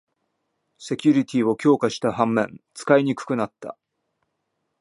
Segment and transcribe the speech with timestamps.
[0.79, 3.77] セキュリティーを強化した反面、使いにくくなった